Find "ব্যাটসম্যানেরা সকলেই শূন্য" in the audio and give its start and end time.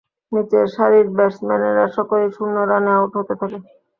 1.17-2.55